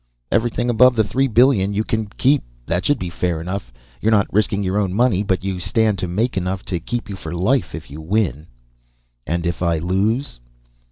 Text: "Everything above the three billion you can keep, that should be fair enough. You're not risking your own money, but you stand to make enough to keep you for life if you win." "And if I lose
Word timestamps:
"Everything 0.31 0.67
above 0.67 0.95
the 0.95 1.03
three 1.03 1.27
billion 1.27 1.75
you 1.75 1.83
can 1.83 2.07
keep, 2.07 2.41
that 2.65 2.83
should 2.83 2.97
be 2.97 3.11
fair 3.11 3.39
enough. 3.39 3.71
You're 4.01 4.09
not 4.11 4.33
risking 4.33 4.63
your 4.63 4.79
own 4.79 4.95
money, 4.95 5.21
but 5.21 5.43
you 5.43 5.59
stand 5.59 5.99
to 5.99 6.07
make 6.07 6.35
enough 6.37 6.65
to 6.73 6.79
keep 6.79 7.07
you 7.07 7.15
for 7.15 7.35
life 7.35 7.75
if 7.75 7.91
you 7.91 8.01
win." 8.01 8.47
"And 9.27 9.45
if 9.45 9.61
I 9.61 9.77
lose 9.77 10.39